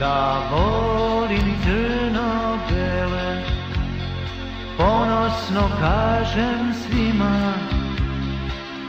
[0.00, 3.42] Da volim crno-bele,
[4.76, 7.54] ponosno kažem svima,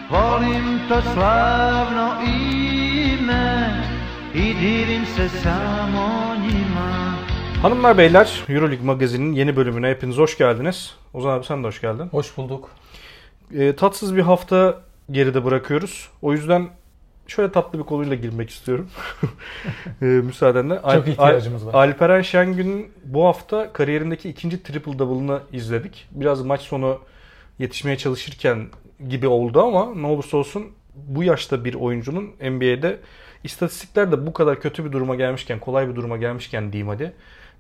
[0.10, 3.84] volim to slavno ime
[4.34, 7.14] i divim se samo njima.
[7.62, 10.96] Hanımlar beyler Euroleague Magazin'in yeni bölümüne hepiniz hoş geldiniz.
[11.14, 12.08] Ozan abi sen de hoş geldin.
[12.12, 12.70] Hoş bulduk.
[13.54, 14.82] E, tatsız bir hafta
[15.12, 16.10] geride bırakıyoruz.
[16.22, 16.70] O yüzden
[17.28, 18.90] şöyle tatlı bir konuyla girmek istiyorum.
[20.02, 20.82] e, müsaadenle.
[20.94, 21.74] Çok ihtiyacımız var.
[21.74, 26.08] Alperen Şengün'ün bu hafta kariyerindeki ikinci triple double'ını izledik.
[26.12, 27.00] Biraz maç sonu
[27.60, 28.68] yetişmeye çalışırken
[29.10, 33.00] gibi oldu ama ne olursa olsun bu yaşta bir oyuncunun NBA'de
[33.44, 37.14] istatistiklerde bu kadar kötü bir duruma gelmişken, kolay bir duruma gelmişken diyeyim hadi.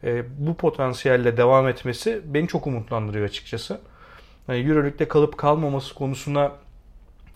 [0.03, 3.79] e, bu potansiyelle devam etmesi beni çok umutlandırıyor açıkçası.
[4.47, 6.51] Yani Euroleague'de kalıp kalmaması konusuna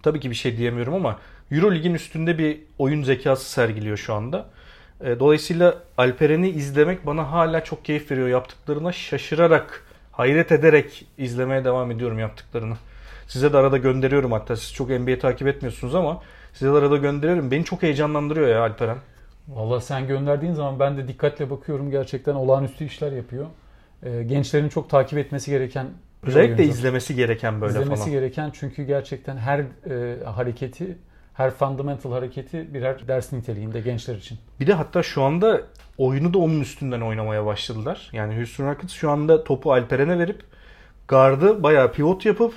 [0.04, 1.20] tabii ki bir şey diyemiyorum ama
[1.52, 4.46] Euroleague'in üstünde bir oyun zekası sergiliyor şu anda.
[5.04, 8.28] E, Dolayısıyla Alperen'i izlemek bana hala çok keyif veriyor.
[8.28, 12.76] Yaptıklarına şaşırarak, hayret ederek izlemeye devam ediyorum yaptıklarını.
[13.28, 16.22] Size de arada gönderiyorum hatta siz çok NBA takip etmiyorsunuz ama
[16.54, 17.52] size de arada gönderiyorum.
[17.52, 18.98] Beni çok heyecanlandırıyor ya Alperen.
[19.48, 21.92] Valla sen gönderdiğin zaman ben de dikkatle bakıyorum.
[21.92, 23.46] Gerçekten olağanüstü işler yapıyor.
[24.04, 25.88] Ee, gençlerin çok takip etmesi gereken
[26.24, 28.12] Özellikle izlemesi gereken böyle İzlemesi falan.
[28.12, 30.98] gereken çünkü gerçekten her e, hareketi,
[31.40, 34.38] her fundamental hareketi birer ders niteliğinde gençler için.
[34.60, 35.62] Bir de hatta şu anda
[35.98, 38.10] oyunu da onun üstünden oynamaya başladılar.
[38.14, 40.44] Yani Houston Rockets şu anda topu Alperen'e verip
[41.08, 42.54] gardı bayağı pivot yapıp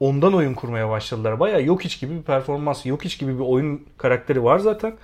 [0.00, 1.40] ondan oyun kurmaya başladılar.
[1.40, 4.94] Bayağı yok iç gibi bir performans, yok iç gibi bir oyun karakteri var zaten.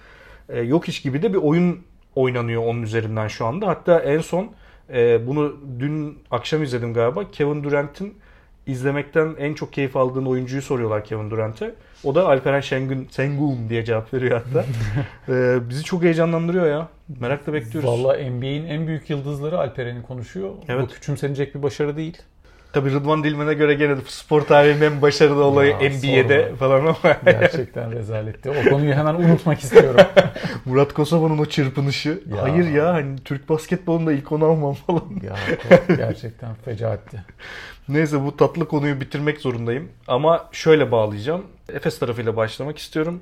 [0.48, 1.80] Ee, yok iç gibi de bir oyun
[2.14, 3.66] oynanıyor onun üzerinden şu anda.
[3.66, 4.50] Hatta en son
[4.92, 7.30] e, bunu dün akşam izledim galiba.
[7.30, 8.14] Kevin Durant'in
[8.70, 11.74] izlemekten en çok keyif aldığın oyuncuyu soruyorlar Kevin Durant'e.
[12.04, 14.64] O da Alperen Şengün, Sengun diye cevap veriyor hatta.
[15.28, 16.88] Ee, bizi çok heyecanlandırıyor ya.
[17.20, 17.90] Merakla bekliyoruz.
[17.90, 20.50] Valla NBA'in en büyük yıldızları Alperen'i konuşuyor.
[20.68, 20.82] Evet.
[20.82, 22.22] Bu küçümsenecek bir başarı değil.
[22.72, 26.56] Tabii Rıdvan Dilmen'e göre gene spor tarihinin en başarılı olayı Ya, NBA'de sorma.
[26.56, 28.50] falan ama Gerçekten rezaletti.
[28.50, 30.00] O konuyu hemen unutmak istiyorum.
[30.64, 32.22] Murat Kosova'nın o çırpınışı.
[32.36, 32.42] Ya.
[32.42, 35.04] Hayır ya hani Türk basketbolunda ilk onu almam falan.
[35.22, 35.36] ya
[35.96, 37.24] gerçekten fecaatti.
[37.88, 39.88] Neyse bu tatlı konuyu bitirmek zorundayım.
[40.08, 41.42] Ama şöyle bağlayacağım.
[41.72, 43.20] Efes tarafıyla başlamak istiyorum.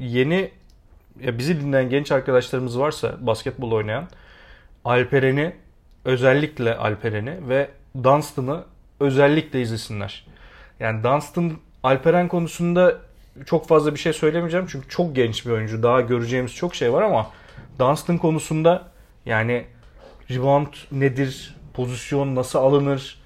[0.00, 0.50] Yeni
[1.20, 4.08] ya bizi dinleyen genç arkadaşlarımız varsa basketbol oynayan
[4.84, 5.52] Alperen'i
[6.04, 7.68] özellikle Alperen'i ve
[8.04, 8.64] Dunstan'ı
[9.00, 10.26] özellikle izlesinler.
[10.80, 11.52] Yani Dunstan
[11.82, 12.98] Alperen konusunda
[13.46, 15.82] çok fazla bir şey söylemeyeceğim çünkü çok genç bir oyuncu.
[15.82, 17.30] Daha göreceğimiz çok şey var ama
[17.78, 18.88] Dunstan konusunda
[19.26, 19.64] yani
[20.30, 21.56] rebound nedir?
[21.74, 23.18] Pozisyon nasıl alınır?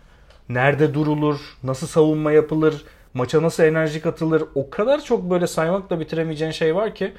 [0.48, 1.40] Nerede durulur?
[1.62, 2.84] Nasıl savunma yapılır?
[3.14, 4.44] Maça nasıl enerji katılır?
[4.54, 7.12] O kadar çok böyle saymakla bitiremeyeceğin şey var ki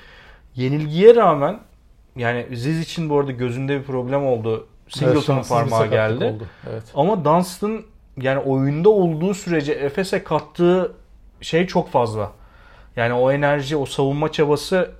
[0.55, 1.59] yenilgiye rağmen
[2.15, 4.67] yani Ziz için bu arada gözünde bir problem oldu.
[4.91, 6.25] Singleton'un şanssız bir parmağı geldi.
[6.25, 6.43] oldu.
[6.71, 6.83] Evet.
[6.95, 7.83] Ama Dunstan
[8.17, 10.91] yani oyunda olduğu sürece Efes'e kattığı
[11.41, 12.31] şey çok fazla.
[12.95, 14.91] Yani o enerji, o savunma çabası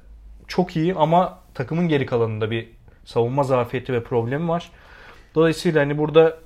[0.47, 2.69] çok iyi ama takımın geri kalanında bir
[3.06, 4.72] savunma zafiyeti ve problemi var.
[5.35, 6.38] Dolayısıyla hani burada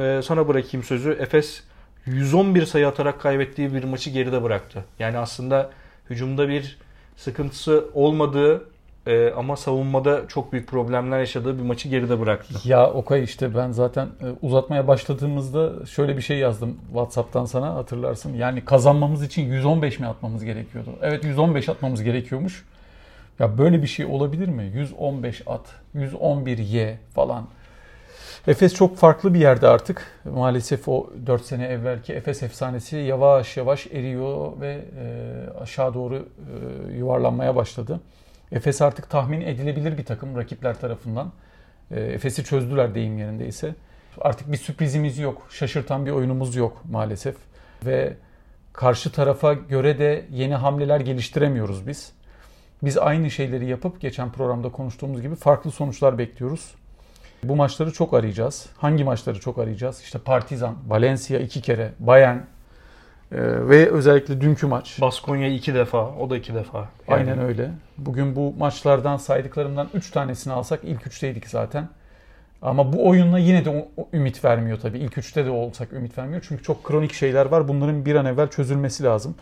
[0.00, 1.10] e, sana bırakayım sözü.
[1.20, 1.62] Efes
[2.06, 4.84] 111 sayı atarak kaybettiği bir maçı geride bıraktı.
[4.98, 5.70] Yani aslında
[6.10, 6.78] hücumda bir
[7.16, 8.73] sıkıntısı olmadığı
[9.06, 12.54] e, ama savunmada çok büyük problemler yaşadığı bir maçı geride bıraktı.
[12.64, 18.34] Ya Okay işte ben zaten e, uzatmaya başladığımızda şöyle bir şey yazdım WhatsApp'tan sana hatırlarsın.
[18.34, 20.90] Yani kazanmamız için 115 mi atmamız gerekiyordu?
[21.02, 22.64] Evet 115 atmamız gerekiyormuş.
[23.38, 24.72] Ya böyle bir şey olabilir mi?
[24.74, 27.46] 115 at, 111 ye falan.
[28.46, 30.20] Efes çok farklı bir yerde artık.
[30.24, 36.96] Maalesef o 4 sene evvelki Efes efsanesi yavaş yavaş eriyor ve e, aşağı doğru e,
[36.96, 38.00] yuvarlanmaya başladı.
[38.52, 41.32] Efes artık tahmin edilebilir bir takım rakipler tarafından.
[41.90, 43.74] E, Efes'i çözdüler deyim yerindeyse.
[44.20, 45.46] Artık bir sürprizimiz yok.
[45.50, 47.36] Şaşırtan bir oyunumuz yok maalesef.
[47.84, 48.16] Ve
[48.72, 52.12] karşı tarafa göre de yeni hamleler geliştiremiyoruz biz.
[52.84, 56.74] Biz aynı şeyleri yapıp geçen programda konuştuğumuz gibi farklı sonuçlar bekliyoruz.
[57.44, 58.66] Bu maçları çok arayacağız.
[58.76, 60.00] Hangi maçları çok arayacağız?
[60.00, 62.38] İşte Partizan, Valencia iki kere, Bayern
[63.42, 65.00] ve özellikle dünkü maç.
[65.00, 66.78] Baskonya iki defa, o da iki defa.
[66.78, 67.70] Yani Aynen öyle.
[67.98, 71.88] Bugün bu maçlardan saydıklarımdan 3 tanesini alsak ilk 3'teydik zaten.
[72.62, 74.98] Ama bu oyunla yine de ümit vermiyor tabii.
[74.98, 76.44] İlk 3'te de olsak ümit vermiyor.
[76.48, 77.68] Çünkü çok kronik şeyler var.
[77.68, 79.34] Bunların bir an evvel çözülmesi lazım.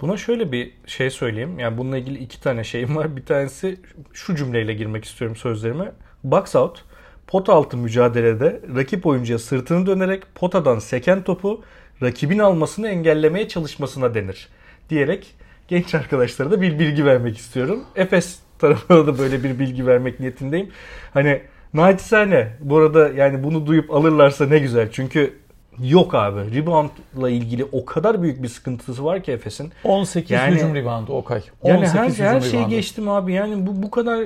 [0.00, 1.58] Buna şöyle bir şey söyleyeyim.
[1.58, 3.16] Yani bununla ilgili iki tane şeyim var.
[3.16, 3.80] Bir tanesi
[4.12, 5.92] şu cümleyle girmek istiyorum sözlerime.
[6.24, 6.84] Box out,
[7.26, 11.62] pot altı mücadelede rakip oyuncuya sırtını dönerek potadan seken topu
[12.02, 14.48] rakibin almasını engellemeye çalışmasına denir.
[14.90, 15.26] Diyerek
[15.68, 17.84] genç arkadaşlara da bir bilgi vermek istiyorum.
[17.96, 20.70] Efes tarafına da böyle bir bilgi vermek niyetindeyim.
[21.14, 21.40] Hani
[21.74, 24.88] naçizane bu arada yani bunu duyup alırlarsa ne güzel.
[24.92, 25.34] Çünkü
[25.82, 26.54] yok abi.
[26.56, 29.72] Rebound'la ilgili o kadar büyük bir sıkıntısı var ki Efes'in.
[29.84, 31.42] 18 Yani- hücum reboundu Okay.
[31.60, 32.70] 18 Yani her, her şeyi reboundu.
[32.70, 33.32] geçtim abi.
[33.32, 34.22] Yani bu bu kadar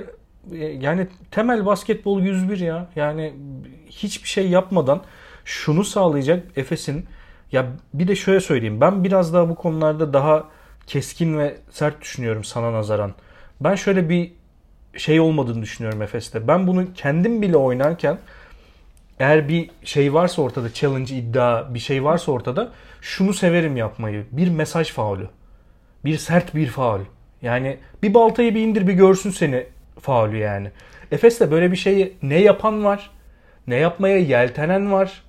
[0.52, 2.86] e, yani temel basketbol 101 ya.
[2.96, 3.32] Yani
[3.90, 5.02] hiçbir şey yapmadan
[5.44, 7.04] şunu sağlayacak Efes'in
[7.52, 8.80] ya bir de şöyle söyleyeyim.
[8.80, 10.44] Ben biraz daha bu konularda daha
[10.86, 13.14] keskin ve sert düşünüyorum sana nazaran.
[13.60, 14.32] Ben şöyle bir
[14.96, 16.48] şey olmadığını düşünüyorum Efes'te.
[16.48, 18.18] Ben bunu kendim bile oynarken
[19.18, 24.26] eğer bir şey varsa ortada challenge iddia bir şey varsa ortada şunu severim yapmayı.
[24.32, 25.28] Bir mesaj faulü.
[26.04, 27.00] Bir sert bir faul.
[27.42, 29.66] Yani bir baltayı bir indir bir görsün seni
[30.00, 30.70] faulü yani.
[31.10, 33.10] Efes'te böyle bir şeyi ne yapan var
[33.66, 35.22] ne yapmaya yeltenen var.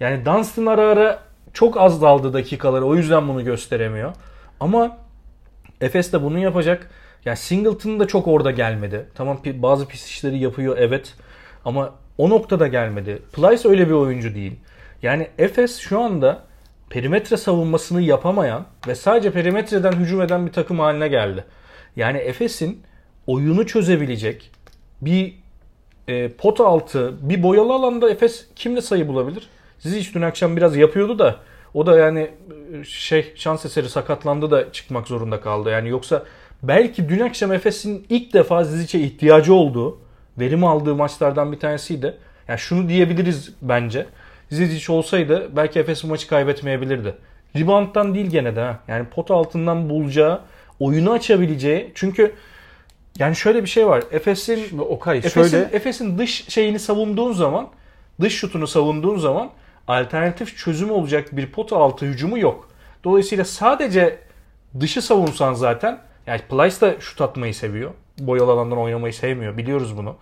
[0.00, 4.12] Yani Dunstan ara ara çok az daldı dakikaları o yüzden bunu gösteremiyor.
[4.60, 4.98] Ama
[5.80, 6.90] Efes de bunu yapacak.
[7.24, 9.06] Yani Singleton da çok orada gelmedi.
[9.14, 11.14] Tamam bazı pis işleri yapıyor evet.
[11.64, 13.22] Ama o noktada gelmedi.
[13.32, 14.52] Plyce öyle bir oyuncu değil.
[15.02, 16.42] Yani Efes şu anda
[16.90, 21.44] perimetre savunmasını yapamayan ve sadece perimetreden hücum eden bir takım haline geldi.
[21.96, 22.82] Yani Efes'in
[23.26, 24.50] oyunu çözebilecek
[25.00, 25.34] bir
[26.08, 29.48] e, pot altı, bir boyalı alanda Efes kimle sayı bulabilir?
[29.80, 31.36] Zizic dün akşam biraz yapıyordu da
[31.74, 32.30] o da yani
[32.84, 35.70] şey şans eseri sakatlandı da çıkmak zorunda kaldı.
[35.70, 36.22] Yani yoksa
[36.62, 39.98] belki dün akşam Efes'in ilk defa Zizic'e ihtiyacı olduğu,
[40.38, 42.16] verim aldığı maçlardan bir tanesiydi.
[42.48, 44.06] Yani şunu diyebiliriz bence.
[44.50, 47.14] Zizic olsaydı belki Efes bu maçı kaybetmeyebilirdi.
[47.56, 48.80] Rebound'dan değil gene de ha.
[48.88, 50.40] Yani pot altından bulacağı,
[50.80, 51.92] oyunu açabileceği.
[51.94, 52.32] Çünkü
[53.18, 54.02] yani şöyle bir şey var.
[54.10, 57.68] Efes'in Okay Efes'in, şöyle Efes'in dış şeyini savunduğun zaman,
[58.20, 59.50] dış şutunu savunduğun zaman
[59.90, 62.68] alternatif çözüm olacak bir pot altı hücumu yok.
[63.04, 64.18] Dolayısıyla sadece
[64.80, 67.90] dışı savunsan zaten, yani Plyce da şut atmayı seviyor.
[68.18, 69.56] Boyalı alandan oynamayı sevmiyor.
[69.56, 70.16] Biliyoruz bunu.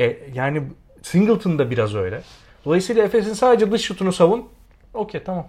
[0.00, 0.62] E, yani
[1.02, 2.22] Singleton da biraz öyle.
[2.64, 4.48] Dolayısıyla Efes'in sadece dış şutunu savun.
[4.94, 5.46] Okey tamam.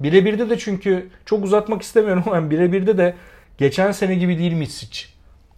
[0.00, 3.14] Birebirde de çünkü çok uzatmak istemiyorum ama birebirde de
[3.58, 5.06] geçen sene gibi değil Mitsic.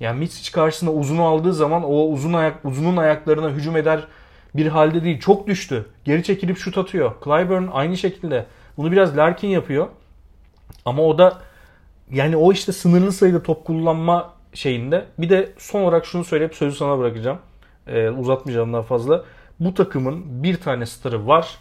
[0.01, 4.07] Yani Mitsic karşısında uzunu aldığı zaman o uzun ayak uzunun ayaklarına hücum eder
[4.55, 5.21] bir halde değil.
[5.21, 5.87] Çok düştü.
[6.05, 7.13] Geri çekilip şut atıyor.
[7.25, 8.47] Clyburn aynı şekilde.
[8.77, 9.89] Bunu biraz Larkin yapıyor.
[10.85, 11.39] Ama o da
[12.11, 15.07] yani o işte sınırlı sayıda top kullanma şeyinde.
[15.19, 17.39] Bir de son olarak şunu söyleyip sözü sana bırakacağım.
[17.87, 19.25] Ee, uzatmayacağım daha fazla.
[19.61, 21.59] Bu takımın bir tane starı var.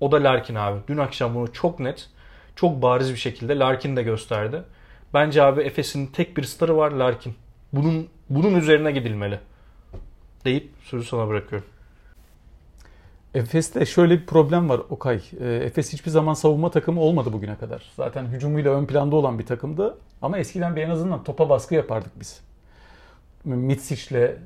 [0.00, 0.80] O da Larkin abi.
[0.88, 2.08] Dün akşam bunu çok net,
[2.56, 4.62] çok bariz bir şekilde Larkin de gösterdi.
[5.14, 7.34] Bence abi Efes'in tek bir starı var Larkin.
[7.72, 9.40] Bunun bunun üzerine gidilmeli.
[10.44, 11.68] Deyip sözü sana bırakıyorum.
[13.34, 15.22] Efes'te şöyle bir problem var Okay.
[15.40, 17.82] Ee, Efes hiçbir zaman savunma takımı olmadı bugüne kadar.
[17.96, 19.98] Zaten hücumuyla ön planda olan bir takımdı.
[20.22, 22.40] Ama eskiden bir en azından topa baskı yapardık biz.
[23.44, 24.36] Mitsic'le, e,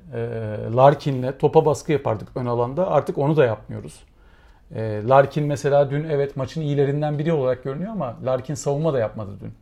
[0.77, 2.91] Larkin'le topa baskı yapardık ön alanda.
[2.91, 4.01] Artık onu da yapmıyoruz.
[4.75, 9.31] E, Larkin mesela dün evet maçın iyilerinden biri olarak görünüyor ama Larkin savunma da yapmadı
[9.41, 9.53] dün.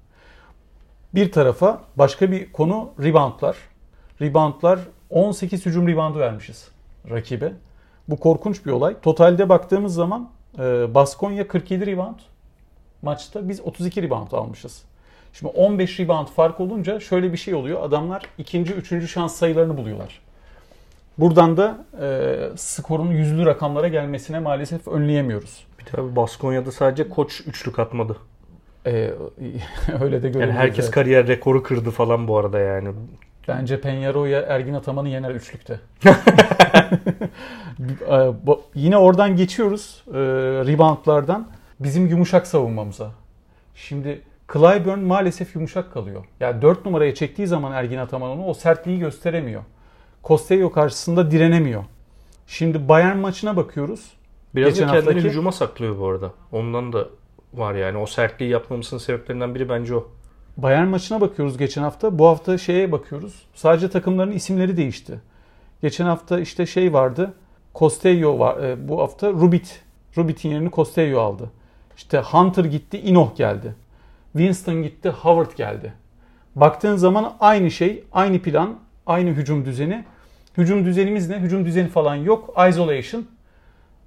[1.15, 3.57] Bir tarafa başka bir konu reboundlar.
[4.21, 4.79] Reboundlar
[5.11, 6.69] 18 hücum reboundu vermişiz
[7.11, 7.53] rakibe.
[8.09, 8.97] Bu korkunç bir olay.
[9.03, 12.19] Totalde baktığımız zaman e, Baskonya 47 rebound
[13.03, 14.83] maçta biz 32 rebound almışız.
[15.33, 17.83] Şimdi 15 rebound fark olunca şöyle bir şey oluyor.
[17.83, 20.21] Adamlar ikinci, üçüncü şans sayılarını buluyorlar.
[21.19, 25.67] Buradan da e, skorun yüzlü rakamlara gelmesine maalesef önleyemiyoruz.
[25.79, 28.17] Bir de abi Baskonya'da sadece koç üçlük atmadı.
[28.87, 28.91] E,
[30.01, 30.55] öyle de Yani görebiliriz.
[30.57, 30.95] herkes evet.
[30.95, 32.89] kariyer rekoru kırdı falan bu arada yani.
[33.49, 35.81] Bence Penyaro'ya Ergin Ataman'ı yener üçlükte.
[38.47, 40.13] Bu- Yine oradan geçiyoruz e,
[40.67, 41.49] reboundlardan
[41.81, 43.11] bizim yumuşak savunmamıza.
[43.75, 44.21] Şimdi
[44.53, 46.25] Clyburn maalesef yumuşak kalıyor.
[46.41, 49.63] Yani 4 numaraya çektiği zaman Ergin Ataman onu o sertliği gösteremiyor.
[50.25, 51.85] Costello karşısında direnemiyor.
[52.47, 54.13] Şimdi Bayern maçına bakıyoruz.
[54.55, 56.33] Biraz Geçen da kendini haftaki- hücuma saklıyor bu arada.
[56.53, 57.09] Ondan da
[57.55, 57.99] var yani.
[57.99, 60.09] O sertliği yapmamızın sebeplerinden biri bence o.
[60.57, 62.19] Bayern maçına bakıyoruz geçen hafta.
[62.19, 63.43] Bu hafta şeye bakıyoruz.
[63.55, 65.21] Sadece takımların isimleri değişti.
[65.83, 67.35] Geçen hafta işte şey vardı.
[67.75, 68.65] Costello var.
[68.65, 69.83] e, bu hafta Rubit.
[70.17, 71.51] Rubit'in yerini Costello aldı.
[71.97, 73.75] İşte Hunter gitti, Inoh geldi.
[74.33, 75.93] Winston gitti, Howard geldi.
[76.57, 80.05] Baktığın zaman aynı şey, aynı plan, aynı hücum düzeni.
[80.59, 81.39] Hücum düzenimiz ne?
[81.41, 82.55] Hücum düzeni falan yok.
[82.69, 83.27] Isolation.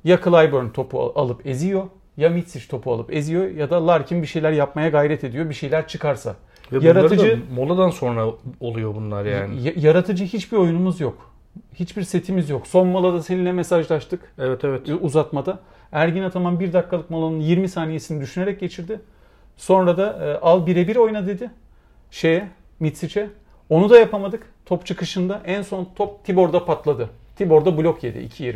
[0.03, 1.83] Ya Clyburn topu al- alıp eziyor,
[2.19, 5.49] ya Mitsic topu alıp eziyor ya da Larkin bir şeyler yapmaya gayret ediyor.
[5.49, 6.35] Bir şeyler çıkarsa.
[6.71, 8.25] Ve Yaratıcı- moladan sonra
[8.59, 9.61] oluyor bunlar yani.
[9.63, 11.31] Y- yaratıcı hiçbir oyunumuz yok.
[11.75, 12.67] Hiçbir setimiz yok.
[12.67, 14.89] Son molada seninle mesajlaştık Evet evet.
[15.01, 15.59] uzatmada.
[15.91, 18.99] Ergin Ataman bir dakikalık molanın 20 saniyesini düşünerek geçirdi.
[19.57, 21.51] Sonra da e, al birebir oyna dedi.
[22.11, 22.47] Şeye,
[22.79, 23.29] Mitsic'e.
[23.69, 24.43] Onu da yapamadık.
[24.65, 25.41] top çıkışında.
[25.45, 27.09] En son top Tibor'da patladı.
[27.35, 28.55] Tibor'da blok yedi 2.20.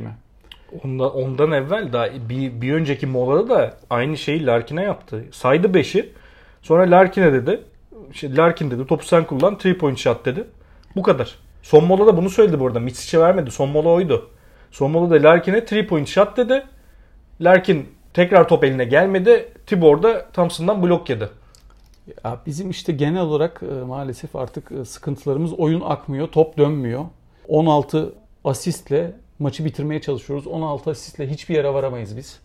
[0.84, 5.26] Ondan, ondan evvel daha bir, bir önceki molada da aynı şeyi Larkin'e yaptı.
[5.32, 6.10] Saydı 5'i.
[6.62, 7.64] Sonra Larkin'e dedi.
[8.14, 10.44] Şey, Larkin dedi topu sen kullan 3 point shot dedi.
[10.96, 11.36] Bu kadar.
[11.62, 12.80] Son molada bunu söyledi bu arada.
[12.80, 13.52] Mitsic'e vermedi.
[13.52, 14.30] Son mola oydu.
[14.72, 16.64] Son molada Larkin'e 3 point shot dedi.
[17.42, 19.54] Larkin tekrar top eline gelmedi.
[19.66, 21.30] Tibor da Thompson'dan blok yedi.
[22.24, 27.06] Ya bizim işte genel olarak e, maalesef artık e, sıkıntılarımız oyun akmıyor, top dönmüyor.
[27.48, 28.14] 16
[28.44, 30.48] asistle maçı bitirmeye çalışıyoruz.
[30.48, 32.40] 16 asistle hiçbir yere varamayız biz.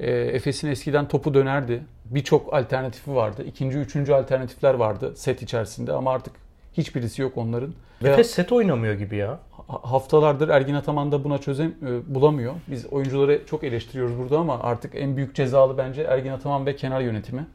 [0.00, 1.82] E, Efes'in eskiden topu dönerdi.
[2.04, 3.44] Birçok alternatifi vardı.
[3.46, 6.34] İkinci, üçüncü alternatifler vardı set içerisinde ama artık
[6.76, 7.74] hiçbirisi yok onların.
[8.02, 9.38] Ve Efes set oynamıyor gibi ya.
[9.68, 12.54] ha- haftalardır Ergin Ataman da buna çözüm e, bulamıyor.
[12.68, 17.00] Biz oyuncuları çok eleştiriyoruz burada ama artık en büyük cezalı bence Ergin Ataman ve kenar
[17.00, 17.46] yönetimi.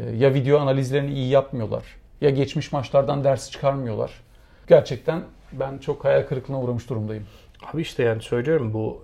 [0.00, 1.84] E, Ya video analizlerini iyi yapmıyorlar
[2.20, 4.10] ya geçmiş maçlardan ders çıkarmıyorlar.
[4.68, 7.24] Gerçekten ben çok hayal kırıklığına uğramış durumdayım.
[7.62, 9.02] Abi işte yani söylüyorum bu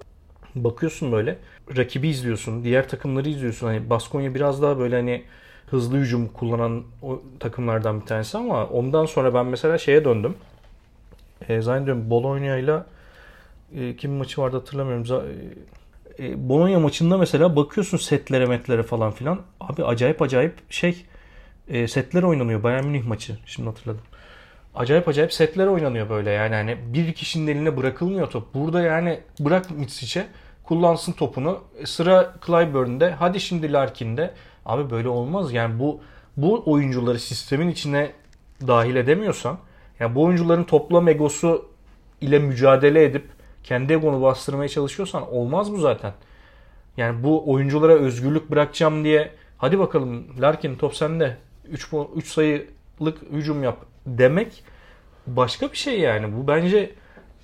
[0.54, 1.38] bakıyorsun böyle
[1.76, 3.66] rakibi izliyorsun, diğer takımları izliyorsun.
[3.66, 5.24] Hani Baskonya biraz daha böyle hani
[5.66, 10.34] hızlı hücum kullanan o takımlardan bir tanesi ama ondan sonra ben mesela şeye döndüm.
[11.48, 12.82] E, zannediyorum Bologna ile
[13.96, 15.26] kim maçı vardı hatırlamıyorum.
[16.18, 19.40] E, e, Bologna maçında mesela bakıyorsun setlere metlere falan filan.
[19.60, 21.04] Abi acayip acayip şey
[21.68, 22.62] e, setler oynanıyor.
[22.62, 23.38] Bayern Münih maçı.
[23.46, 24.02] Şimdi hatırladım.
[24.76, 28.54] Acayip acayip setler oynanıyor böyle yani hani bir kişinin eline bırakılmıyor top.
[28.54, 30.26] Burada yani bırak Mitsic'e
[30.64, 31.60] kullansın topunu.
[31.84, 33.10] Sıra Clyburn'de.
[33.10, 34.34] Hadi şimdi Larkin'de.
[34.66, 35.52] Abi böyle olmaz.
[35.52, 36.00] Yani bu
[36.36, 38.12] bu oyuncuları sistemin içine
[38.66, 39.58] dahil edemiyorsan
[40.00, 41.68] ya bu oyuncuların toplam egosu
[42.20, 43.24] ile mücadele edip
[43.64, 46.12] kendi egonu bastırmaya çalışıyorsan olmaz bu zaten.
[46.96, 51.36] Yani bu oyunculara özgürlük bırakacağım diye hadi bakalım Larkin top sende
[51.68, 53.76] 3 3 sayılık hücum yap
[54.06, 54.64] demek
[55.26, 56.36] başka bir şey yani.
[56.36, 56.90] Bu bence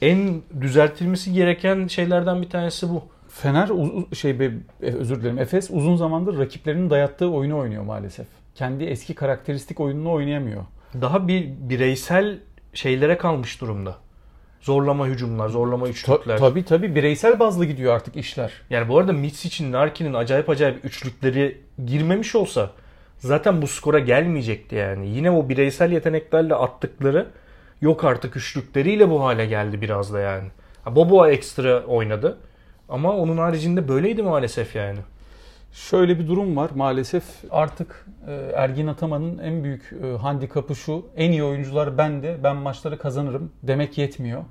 [0.02, 3.02] en düzeltilmesi gereken şeylerden bir tanesi bu.
[3.28, 3.68] Fener
[4.14, 4.52] şey be-
[4.82, 8.26] e, özür dilerim Efes uzun zamandır rakiplerinin dayattığı oyunu oynuyor maalesef.
[8.54, 10.62] Kendi eski karakteristik oyununu oynayamıyor.
[11.00, 12.38] Daha bir bireysel
[12.74, 13.96] şeylere kalmış durumda.
[14.60, 16.38] Zorlama hücumlar, zorlama Ta- üçlükler.
[16.38, 18.52] tabii tabii bireysel bazlı gidiyor artık işler.
[18.70, 22.70] Yani bu arada Mitsic'in, Larkin'in acayip acayip üçlükleri girmemiş olsa
[23.22, 25.08] zaten bu skora gelmeyecekti yani.
[25.08, 27.26] Yine o bireysel yeteneklerle attıkları
[27.80, 30.48] yok artık üçlükleriyle bu hale geldi biraz da yani.
[30.86, 32.38] Boboa ekstra oynadı.
[32.88, 34.98] Ama onun haricinde böyleydi maalesef yani.
[35.72, 41.32] Şöyle bir durum var maalesef artık e, Ergin Ataman'ın en büyük e, handikapı şu en
[41.32, 44.44] iyi oyuncular bende ben maçları kazanırım demek yetmiyor.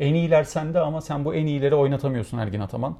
[0.00, 2.96] En iyiler sende ama sen bu en iyileri oynatamıyorsun Ergin Ataman.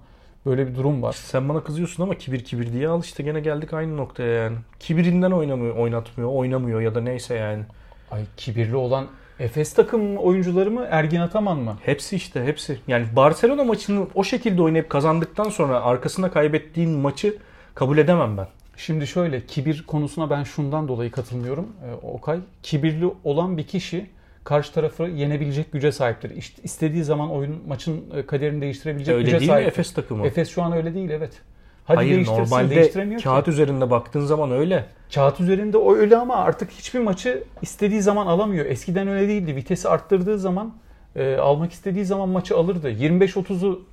[0.47, 1.12] Böyle bir durum var.
[1.12, 4.57] Sen bana kızıyorsun ama kibir kibir diye al işte gene geldik aynı noktaya yani.
[4.81, 7.62] Kibirinden oynamıyor, oynatmıyor, oynamıyor ya da neyse yani.
[8.11, 9.07] Ay kibirli olan
[9.41, 11.76] Efes takım oyuncuları mı Ergin Ataman mı?
[11.83, 12.79] Hepsi işte hepsi.
[12.88, 17.37] Yani Barcelona maçını o şekilde oynayıp kazandıktan sonra arkasında kaybettiğin maçı
[17.75, 18.47] kabul edemem ben.
[18.76, 22.38] Şimdi şöyle kibir konusuna ben şundan dolayı katılmıyorum e, Okay.
[22.62, 24.07] Kibirli olan bir kişi
[24.47, 26.31] karşı tarafı yenebilecek güce sahiptir.
[26.31, 29.59] İşte istediği zaman oyun maçın e, kaderini değiştirebilecek Öyle güce değil mi.
[29.59, 30.26] Efes takımı?
[30.26, 31.43] Efes şu an öyle değil evet.
[31.85, 33.50] Hadi Hayır normalde değiştiremiyor kağıt ki.
[33.50, 34.85] üzerinde baktığın zaman öyle.
[35.15, 38.67] Kağıt üzerinde o öyle ama artık hiçbir maçı istediği zaman alamıyor.
[38.67, 39.57] Eskiden öyle değildi.
[39.57, 40.75] Vitesi arttırdığı zaman
[41.17, 42.91] e, almak istediği zaman maçı alırdı.
[42.91, 43.85] 25-30'u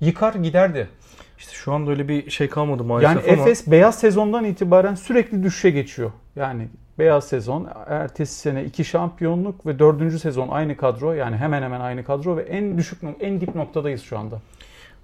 [0.00, 0.88] yıkar giderdi.
[1.38, 5.42] İşte şu anda öyle bir şey kalmadı maalesef Yani ama Efes beyaz sezondan itibaren sürekli
[5.42, 6.12] düşüşe geçiyor.
[6.36, 6.68] Yani
[7.00, 11.12] beyaz sezon, ertesi sene iki şampiyonluk ve dördüncü sezon aynı kadro.
[11.12, 14.40] Yani hemen hemen aynı kadro ve en düşük, en dip noktadayız şu anda.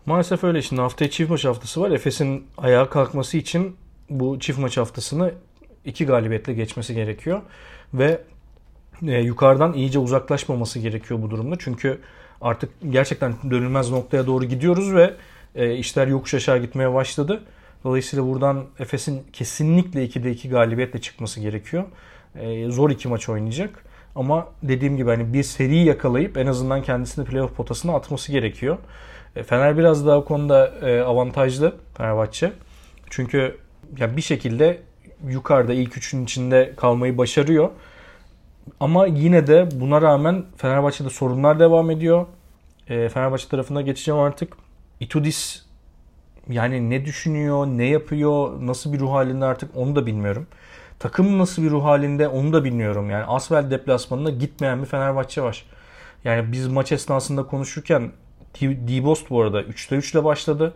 [0.06, 0.62] maalesef öyle.
[0.62, 1.90] Şimdi haftaya çift maç haftası var.
[1.90, 3.76] Efes'in ayağa kalkması için
[4.10, 5.32] bu çift maç haftasını
[5.84, 7.40] iki galibiyetle geçmesi gerekiyor.
[7.94, 8.20] Ve
[9.06, 11.56] e, yukarıdan iyice uzaklaşmaması gerekiyor bu durumda.
[11.58, 11.98] Çünkü
[12.40, 15.14] artık gerçekten dönülmez noktaya doğru gidiyoruz ve
[15.54, 17.42] e, işler yokuş aşağı gitmeye başladı.
[17.86, 21.84] Dolayısıyla buradan Efes'in kesinlikle 2'de 2 galibiyetle çıkması gerekiyor.
[22.34, 23.84] E, zor iki maç oynayacak.
[24.14, 28.78] Ama dediğim gibi hani bir seri yakalayıp en azından kendisini playoff potasına atması gerekiyor.
[29.36, 32.52] E, Fener biraz daha o konuda e, avantajlı Fenerbahçe.
[33.10, 33.58] Çünkü
[33.98, 34.82] ya bir şekilde
[35.28, 37.70] yukarıda ilk üçün içinde kalmayı başarıyor.
[38.80, 42.26] Ama yine de buna rağmen Fenerbahçe'de sorunlar devam ediyor.
[42.88, 44.56] E, Fenerbahçe tarafına geçeceğim artık.
[45.00, 45.65] Itudis
[46.50, 50.46] yani ne düşünüyor, ne yapıyor, nasıl bir ruh halinde artık onu da bilmiyorum.
[50.98, 53.10] Takım nasıl bir ruh halinde onu da bilmiyorum.
[53.10, 55.64] Yani Asvel deplasmanına gitmeyen bir Fenerbahçe var.
[56.24, 58.12] Yani biz maç esnasında konuşurken
[58.60, 60.74] D- D-Bost bu arada 3'te 3 ile başladı.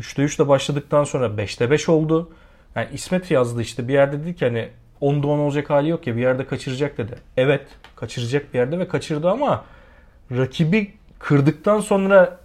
[0.00, 2.32] 3'te 3 ile başladıktan sonra 5'te 5 oldu.
[2.74, 4.68] Yani İsmet yazdı işte bir yerde dedi ki hani
[5.00, 7.14] 10'da 10 olacak hali yok ya bir yerde kaçıracak dedi.
[7.36, 9.64] Evet kaçıracak bir yerde ve kaçırdı ama
[10.30, 12.38] rakibi kırdıktan sonra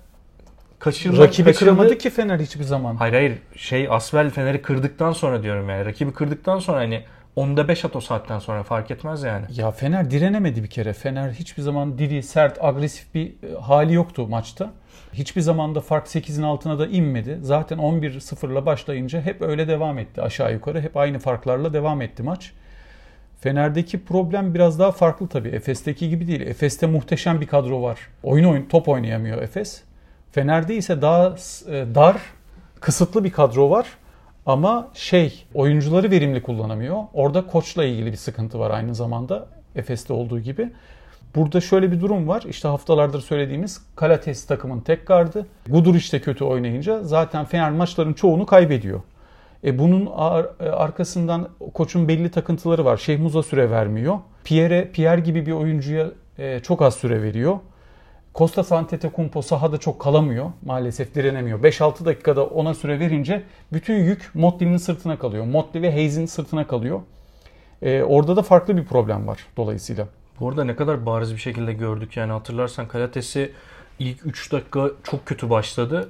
[0.82, 1.60] kaçırma, Rakibi kaçırdı.
[1.60, 2.96] kıramadı ki Fener hiçbir zaman.
[2.96, 5.86] Hayır hayır şey Asvel Fener'i kırdıktan sonra diyorum yani.
[5.86, 7.04] Rakibi kırdıktan sonra hani
[7.36, 9.46] onda 5 at o saatten sonra fark etmez yani.
[9.56, 10.94] Ya Fener direnemedi bir kere.
[10.94, 14.72] Fener hiçbir zaman diri, sert, agresif bir e, hali yoktu maçta.
[15.14, 17.40] Hiçbir zaman da fark 8'in altına da inmedi.
[17.42, 20.82] Zaten 11-0'la başlayınca hep öyle devam etti aşağı yukarı.
[20.82, 22.52] Hep aynı farklarla devam etti maç.
[23.40, 25.50] Fener'deki problem biraz daha farklı tabii.
[25.50, 26.42] Efes'teki gibi değil.
[26.42, 28.00] Efes'te muhteşem bir kadro var.
[28.24, 29.84] Oyun oyun top oynayamıyor Efes.
[30.32, 32.18] Fener'de ise daha e, dar,
[32.80, 33.86] kısıtlı bir kadro var.
[34.46, 36.98] Ama şey, oyuncuları verimli kullanamıyor.
[37.14, 39.48] Orada koçla ilgili bir sıkıntı var aynı zamanda.
[39.76, 40.70] Efes'te olduğu gibi.
[41.36, 42.44] Burada şöyle bir durum var.
[42.50, 45.46] İşte haftalardır söylediğimiz Kalates takımın tek gardı.
[45.70, 49.02] Guduric de kötü oynayınca zaten Fener maçların çoğunu kaybediyor.
[49.64, 52.98] E bunun ar- e, arkasından koçun belli takıntıları var.
[52.98, 54.18] Şeyh Muza süre vermiyor.
[54.44, 56.08] Pierre, Pierre gibi bir oyuncuya
[56.38, 57.58] e, çok az süre veriyor.
[58.36, 60.52] Costa Antetokounmpo sahada çok kalamıyor.
[60.66, 61.64] Maalesef direnemiyor.
[61.64, 65.46] 5-6 dakikada ona süre verince bütün yük Motley'nin sırtına kalıyor.
[65.46, 67.02] Motley ve Hayes'in sırtına kalıyor.
[67.82, 70.08] E, orada da farklı bir problem var dolayısıyla.
[70.40, 73.52] Bu arada ne kadar bariz bir şekilde gördük yani hatırlarsan Kalates'i
[74.00, 76.10] ilk 3 dakika çok kötü başladı.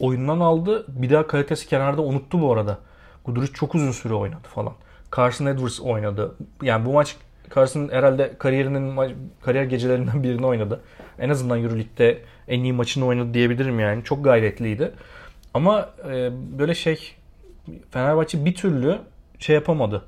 [0.00, 0.84] Oyundan aldı.
[0.88, 2.78] Bir daha Kalates'i kenarda unuttu bu arada.
[3.24, 4.72] Guduric çok uzun süre oynadı falan.
[5.16, 6.34] Carson Edwards oynadı.
[6.62, 7.16] Yani bu maç
[7.54, 10.80] Carson herhalde kariyerinin kariyer gecelerinden birini oynadı.
[11.18, 12.18] En azından Euroleague'de
[12.48, 14.04] en iyi maçını oynadı diyebilirim yani.
[14.04, 14.92] Çok gayretliydi.
[15.54, 17.14] Ama e, böyle şey
[17.90, 18.98] Fenerbahçe bir türlü
[19.38, 20.02] şey yapamadı.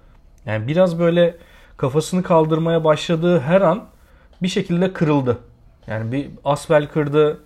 [0.46, 1.36] Yani biraz böyle
[1.76, 3.84] kafasını kaldırmaya başladığı her an
[4.42, 5.38] bir şekilde kırıldı.
[5.86, 7.40] Yani bir Asbel kırdı,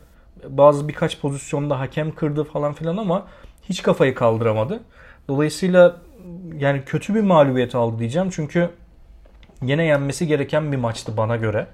[0.48, 3.26] bazı birkaç pozisyonda hakem kırdı falan filan ama
[3.68, 4.80] hiç kafayı kaldıramadı.
[5.28, 5.96] Dolayısıyla
[6.58, 8.70] yani kötü bir mağlubiyet aldı diyeceğim çünkü
[9.62, 11.66] yine yenmesi gereken bir maçtı bana göre.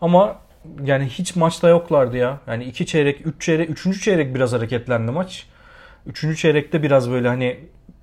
[0.00, 0.36] Ama
[0.84, 2.38] yani hiç maçta yoklardı ya.
[2.46, 5.46] Yani iki çeyrek, üç çeyrek, üçüncü çeyrek biraz hareketlendi maç.
[6.06, 7.56] Üçüncü çeyrekte biraz böyle hani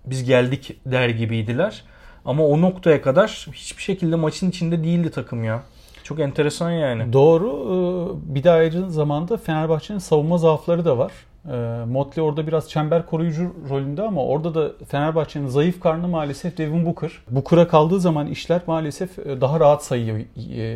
[0.06, 1.84] biz geldik der gibiydiler.
[2.26, 5.64] Ama o noktaya kadar hiçbir şekilde maçın içinde değildi takım ya.
[6.04, 7.14] Çok enteresan yani.
[7.14, 7.48] Doğru.
[7.50, 11.12] Ee, Bir de ayrı zamanda Fenerbahçe'nin savunma zaafları da var.
[11.52, 16.86] Ee, Motley orada biraz çember koruyucu rolünde ama orada da Fenerbahçe'nin zayıf karnı maalesef Devin
[16.86, 17.12] Booker.
[17.30, 20.26] Booker'a kaldığı zaman işler maalesef e, daha rahat sayı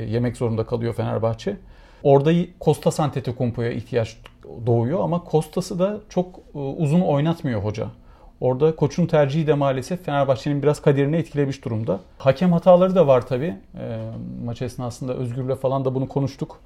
[0.09, 1.57] yemek zorunda kalıyor Fenerbahçe.
[2.03, 4.17] Orada Kostas Antetokounmpo'ya ihtiyaç
[4.65, 7.87] doğuyor ama Kostas'ı da çok e, uzun oynatmıyor hoca.
[8.41, 11.99] Orada koçun tercihi de maalesef Fenerbahçe'nin biraz kaderini etkilemiş durumda.
[12.17, 13.55] Hakem hataları da var tabii.
[13.79, 13.99] E,
[14.45, 16.59] maç esnasında Özgür'le falan da bunu konuştuk.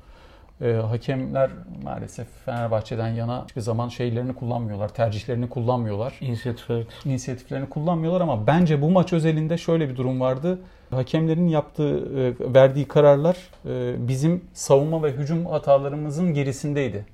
[0.61, 1.49] E, hakemler
[1.83, 6.87] maalesef Fenerbahçe'den yana hiçbir zaman şeylerini kullanmıyorlar, tercihlerini kullanmıyorlar İnisiyatif evet.
[7.05, 10.59] inisiyatiflerini kullanmıyorlar ama bence bu maç özelinde şöyle bir durum vardı.
[10.89, 17.05] Hakemlerin yaptığı, e, verdiği kararlar e, bizim savunma ve hücum hatalarımızın gerisindeydi.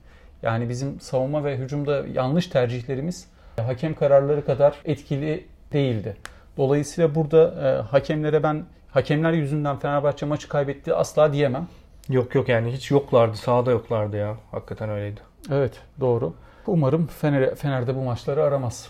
[0.43, 3.27] Yani bizim savunma ve hücumda yanlış tercihlerimiz
[3.57, 6.17] hakem kararları kadar etkili değildi.
[6.57, 11.67] Dolayısıyla burada e, hakemlere ben hakemler yüzünden Fenerbahçe maçı kaybetti asla diyemem.
[12.09, 13.37] Yok yok yani hiç yoklardı.
[13.37, 14.37] Sahada yoklardı ya.
[14.51, 15.19] Hakikaten öyleydi.
[15.51, 16.33] Evet doğru.
[16.67, 18.89] Umarım Fener, Fener'de bu maçları aramaz.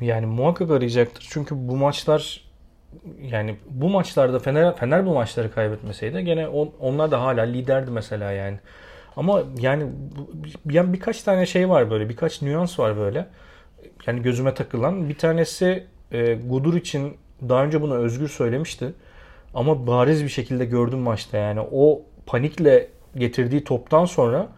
[0.00, 1.26] Yani muhakkak arayacaktır.
[1.30, 2.48] Çünkü bu maçlar
[3.22, 8.32] yani bu maçlarda Fener, Fener bu maçları kaybetmeseydi gene on, onlar da hala liderdi mesela
[8.32, 8.58] yani.
[9.16, 9.86] Ama yani,
[10.70, 13.26] yani birkaç tane şey var böyle birkaç nüans var böyle.
[14.06, 15.08] Yani gözüme takılan.
[15.08, 17.16] Bir tanesi e, Gudur için
[17.48, 18.92] daha önce bunu Özgür söylemişti.
[19.54, 21.60] Ama bariz bir şekilde gördüm maçta yani.
[21.72, 24.48] O panikle getirdiği toptan sonra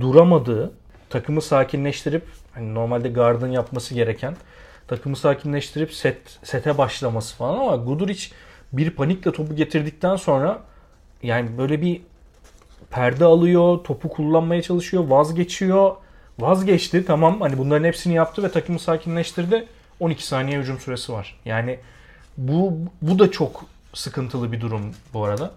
[0.00, 0.72] duramadığı,
[1.10, 4.36] takımı sakinleştirip hani normalde gardın yapması gereken
[4.88, 8.26] takımı sakinleştirip set sete başlaması falan ama Guduric
[8.72, 10.62] bir panikle topu getirdikten sonra
[11.22, 12.02] yani böyle bir
[12.90, 15.96] perde alıyor, topu kullanmaya çalışıyor, vazgeçiyor.
[16.38, 19.66] Vazgeçti tamam hani bunların hepsini yaptı ve takımı sakinleştirdi.
[20.00, 21.40] 12 saniye hücum süresi var.
[21.44, 21.78] Yani
[22.36, 25.50] bu bu da çok sıkıntılı bir durum bu arada.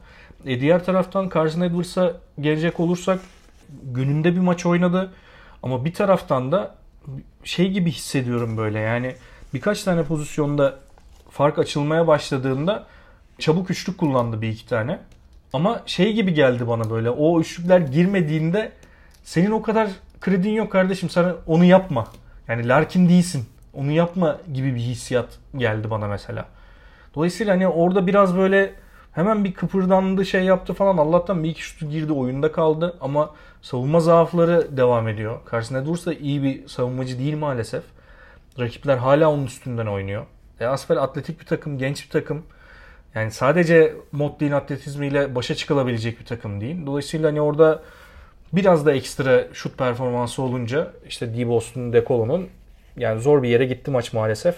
[0.46, 3.20] E diğer taraftan Carson Edwards'a gelecek olursak
[3.84, 5.14] gününde bir maç oynadı.
[5.64, 6.76] Ama bir taraftan da
[7.44, 9.16] şey gibi hissediyorum böyle yani
[9.54, 10.76] birkaç tane pozisyonda
[11.30, 12.88] fark açılmaya başladığında
[13.40, 15.00] çabuk üçlük kullandı bir iki tane.
[15.54, 18.72] Ama şey gibi geldi bana böyle o üçlükler girmediğinde
[19.24, 19.90] senin o kadar
[20.22, 22.08] kredin yok kardeşim sana onu yapma.
[22.48, 23.46] Yani Larkin değilsin.
[23.74, 26.46] Onu yapma gibi bir hissiyat geldi bana mesela.
[27.16, 28.74] Dolayısıyla hani orada biraz böyle
[29.14, 30.98] hemen bir kıpırdandı şey yaptı falan.
[30.98, 35.40] Allah'tan bir iki şutu girdi oyunda kaldı ama savunma zaafları devam ediyor.
[35.52, 37.84] Carson Edwards da iyi bir savunmacı değil maalesef.
[38.60, 40.26] Rakipler hala onun üstünden oynuyor.
[40.60, 42.44] E, Asfel atletik bir takım, genç bir takım.
[43.16, 46.86] Yani sadece mod değil atletizmiyle başa çıkılabilecek bir takım değil.
[46.86, 47.84] Dolayısıyla hani orada
[48.54, 51.48] biraz da ekstra şut performansı olunca işte D.
[51.48, 52.50] Boston'un, Dekolo'nun
[52.98, 54.56] yani zor bir yere gitti maç maalesef.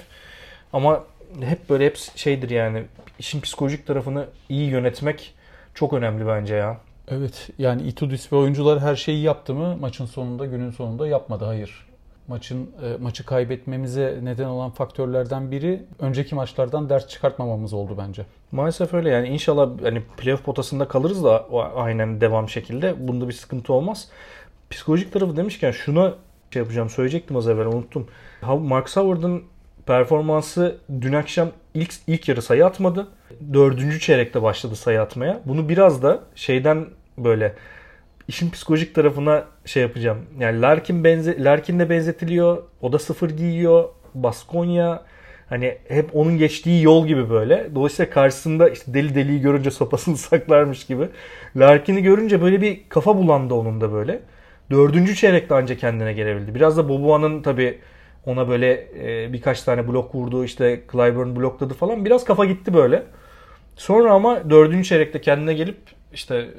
[0.74, 1.04] Ama
[1.42, 2.84] hep böyle hep şeydir yani
[3.20, 5.34] işin psikolojik tarafını iyi yönetmek
[5.74, 6.78] çok önemli bence ya.
[7.08, 11.88] Evet yani Itudis ve oyuncular her şeyi yaptı mı maçın sonunda günün sonunda yapmadı hayır.
[12.28, 18.26] Maçın e, maçı kaybetmemize neden olan faktörlerden biri önceki maçlardan ders çıkartmamamız oldu bence.
[18.52, 23.08] Maalesef öyle yani inşallah hani playoff potasında kalırız da aynen devam şekilde.
[23.08, 24.08] Bunda bir sıkıntı olmaz.
[24.70, 26.14] Psikolojik tarafı demişken şuna
[26.54, 28.08] şey yapacağım söyleyecektim az evvel unuttum.
[28.42, 29.44] Mark Howard'ın
[29.86, 33.08] performansı dün akşam ilk ilk yarı sayı atmadı.
[33.54, 35.42] Dördüncü çeyrekte başladı sayı atmaya.
[35.46, 36.86] Bunu biraz da şeyden
[37.18, 37.54] böyle
[38.28, 40.18] işin psikolojik tarafına şey yapacağım.
[40.40, 42.64] Yani Larkin benze Larkin de benzetiliyor.
[42.82, 43.90] O da sıfır giyiyor.
[44.14, 45.04] Baskonya
[45.50, 47.70] hani hep onun geçtiği yol gibi böyle.
[47.76, 51.10] Dolayısıyla karşısında işte deli deliyi görünce sopasını saklarmış gibi.
[51.56, 54.20] Larkin'i görünce böyle bir kafa bulandı onun da böyle.
[54.72, 56.56] Dördüncü çeyrekte ancak kendine gelebildi.
[56.56, 57.80] Biraz da Boboa'nın tabii
[58.26, 60.44] ona böyle e, birkaç tane blok vurdu.
[60.44, 62.06] işte Clyburn blokladı falan.
[62.06, 63.04] Biraz kafa gitti böyle.
[63.76, 65.78] Sonra ama dördüncü çeyrekte kendine gelip
[66.14, 66.50] işte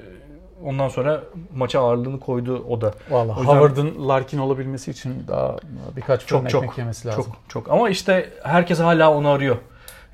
[0.64, 1.22] ondan sonra
[1.55, 2.94] maça ağırlığını koydu o da.
[3.11, 3.55] Vallahi yüzden...
[3.55, 5.57] Howard'ın Larkin olabilmesi için daha
[5.96, 7.24] birkaç çok çok yemesi lazım.
[7.24, 9.57] Çok çok ama işte herkes hala onu arıyor.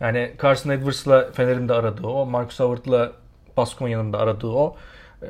[0.00, 3.12] Yani Carson Edwards'la Fener'in de aradığı o, Marcus Howard'la
[3.56, 4.76] Baskonya'nın da aradığı o.
[5.22, 5.28] E,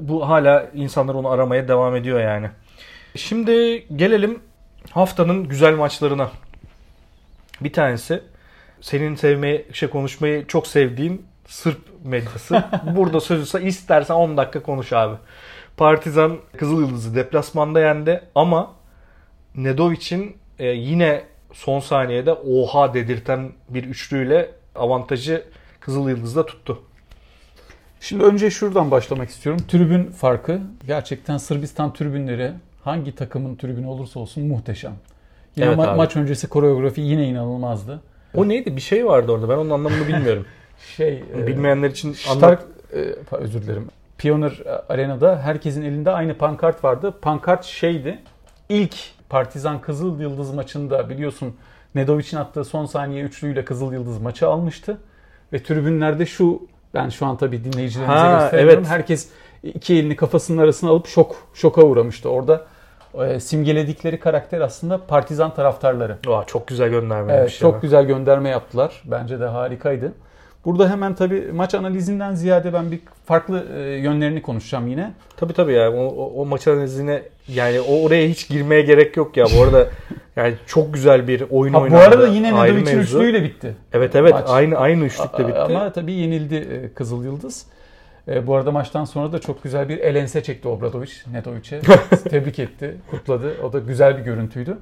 [0.00, 2.50] bu hala insanlar onu aramaya devam ediyor yani.
[3.16, 4.40] Şimdi gelelim
[4.90, 6.30] haftanın güzel maçlarına.
[7.60, 8.22] Bir tanesi
[8.80, 12.64] senin sevmeyi, şey konuşmayı çok sevdiğin Sırp medyası.
[12.96, 15.16] Burada sözü istersen 10 dakika konuş abi.
[15.76, 18.70] Partizan Kızıl Yıldız'ı deplasmanda yendi ama
[19.54, 25.44] Nedovic'in e, yine son saniyede oha dedirten bir üçlüyle avantajı
[25.80, 26.82] Kızıl Yıldız'da tuttu.
[28.00, 29.64] Şimdi önce şuradan başlamak istiyorum.
[29.68, 30.60] Tribün farkı.
[30.86, 32.52] Gerçekten Sırbistan tribünleri
[32.84, 34.92] hangi takımın tribünü olursa olsun muhteşem.
[35.56, 38.00] Yine evet ma- maç öncesi koreografi yine inanılmazdı.
[38.34, 38.76] O neydi?
[38.76, 39.48] Bir şey vardı orada.
[39.48, 40.46] Ben onun anlamını bilmiyorum.
[40.96, 42.98] şey e, bilmeyenler için Stark e,
[43.36, 43.88] özür dilerim.
[44.18, 47.14] Pioneer Arena'da herkesin elinde aynı pankart vardı.
[47.22, 48.18] Pankart şeydi.
[48.68, 48.96] İlk
[49.28, 51.56] Partizan Kızıl Yıldız maçında biliyorsun
[51.94, 54.98] Nedovic'in attığı son saniye üçlüyle Kızıl Yıldız maçı almıştı.
[55.52, 56.62] Ve tribünlerde şu
[56.94, 58.78] ben şu an tabii dinleyicilerimize ha, gösteriyorum.
[58.78, 58.88] Evet.
[58.90, 59.28] Herkes
[59.62, 62.28] iki elini kafasının arasına alıp şok şoka uğramıştı.
[62.28, 62.66] Orada
[63.14, 66.16] e, simgeledikleri karakter aslında partizan taraftarları.
[66.28, 67.80] Aa, çok güzel gönderme evet, Çok ya.
[67.80, 69.02] güzel gönderme yaptılar.
[69.04, 70.12] Bence de harikaydı.
[70.64, 75.12] Burada hemen tabii maç analizinden ziyade ben bir farklı e, yönlerini konuşacağım yine.
[75.36, 79.36] Tabii tabii ya o, o, o maç analizine yani o oraya hiç girmeye gerek yok
[79.36, 79.46] ya.
[79.58, 79.86] Bu arada
[80.36, 81.94] yani çok güzel bir oyun oynandı.
[81.94, 83.74] Bu arada yine Nedovic'in üçlüğüyle bitti.
[83.92, 84.44] Evet evet maç.
[84.46, 85.58] aynı aynı üçlükle bitti.
[85.58, 87.66] Ama tabii yenildi e, Kızıl Yıldız.
[88.28, 91.80] E, bu arada maçtan sonra da çok güzel bir elense çekti Obradovic Nedovic'e.
[92.30, 93.54] Tebrik etti, kutladı.
[93.62, 94.78] O da güzel bir görüntüydü.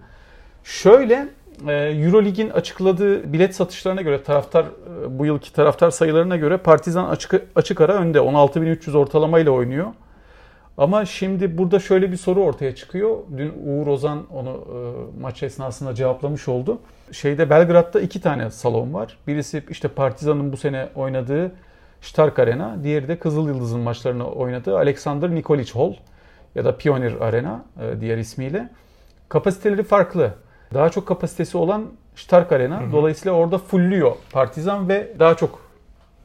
[0.64, 1.29] Şöyle
[1.68, 7.42] e, Eurolig'in açıkladığı bilet satışlarına göre taraftar e, bu yılki taraftar sayılarına göre Partizan açık
[7.57, 9.87] açık ara önde 16.300 ortalamayla oynuyor.
[10.79, 13.16] Ama şimdi burada şöyle bir soru ortaya çıkıyor.
[13.37, 16.79] Dün Uğur Ozan onu e, maç esnasında cevaplamış oldu.
[17.12, 19.18] Şeyde Belgrad'da iki tane salon var.
[19.26, 21.53] Birisi işte Partizan'ın bu sene oynadığı
[22.00, 25.94] Stark Arena, diğeri de Kızıl Yıldız'ın maçlarını oynadığı Alexander Nikolic Hall
[26.54, 28.68] ya da Pioneer Arena e, diğer ismiyle.
[29.28, 30.34] Kapasiteleri farklı.
[30.74, 31.86] Daha çok kapasitesi olan
[32.16, 32.80] Stark Arena.
[32.80, 32.92] Hı hı.
[32.92, 35.60] Dolayısıyla orada fullüyor Partizan ve daha çok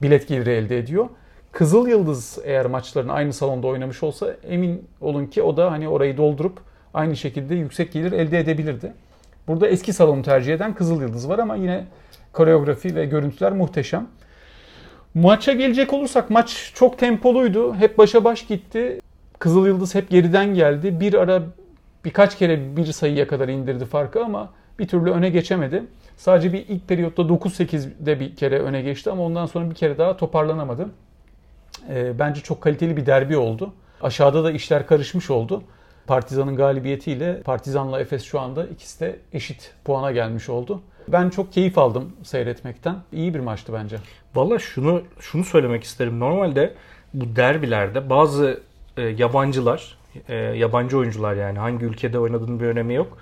[0.01, 1.09] bilet geliri elde ediyor.
[1.51, 6.17] Kızıl Yıldız eğer maçlarını aynı salonda oynamış olsa emin olun ki o da hani orayı
[6.17, 6.59] doldurup
[6.93, 8.93] aynı şekilde yüksek gelir elde edebilirdi.
[9.47, 11.85] Burada eski salonu tercih eden Kızıl Yıldız var ama yine
[12.33, 14.07] koreografi ve görüntüler muhteşem.
[15.15, 17.75] Maça gelecek olursak maç çok tempoluydu.
[17.75, 18.99] Hep başa baş gitti.
[19.39, 20.99] Kızıl Yıldız hep geriden geldi.
[20.99, 21.43] Bir ara
[22.05, 24.49] birkaç kere bir sayıya kadar indirdi farkı ama
[24.79, 25.83] bir türlü öne geçemedi.
[26.17, 30.17] Sadece bir ilk periyotta 9-8'de bir kere öne geçti ama ondan sonra bir kere daha
[30.17, 30.89] toparlanamadı.
[31.89, 33.73] E, bence çok kaliteli bir derbi oldu.
[34.01, 35.63] Aşağıda da işler karışmış oldu.
[36.07, 40.81] Partizan'ın galibiyetiyle Partizan'la Efes şu anda ikisi de eşit puana gelmiş oldu.
[41.07, 42.95] Ben çok keyif aldım seyretmekten.
[43.11, 43.97] İyi bir maçtı bence.
[44.35, 46.19] Valla şunu şunu söylemek isterim.
[46.19, 46.73] Normalde
[47.13, 48.61] bu derbilerde bazı
[48.97, 49.97] e, yabancılar,
[50.29, 53.17] e, yabancı oyuncular yani hangi ülkede oynadığının bir önemi yok.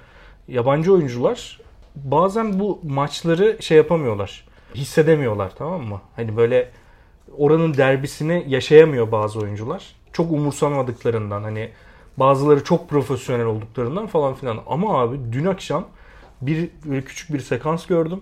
[0.47, 1.59] Yabancı oyuncular
[1.95, 4.45] bazen bu maçları şey yapamıyorlar.
[4.75, 6.01] Hissedemiyorlar tamam mı?
[6.15, 6.69] Hani böyle
[7.37, 9.95] oranın derbisini yaşayamıyor bazı oyuncular.
[10.13, 11.69] Çok umursamadıklarından hani
[12.17, 14.59] bazıları çok profesyonel olduklarından falan filan.
[14.67, 15.85] Ama abi dün akşam
[16.47, 16.69] bir
[17.01, 18.21] küçük bir sekans gördüm.